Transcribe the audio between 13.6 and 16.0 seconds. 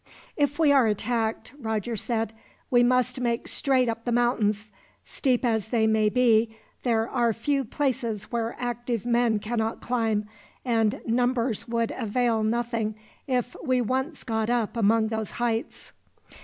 we once got up among those heights."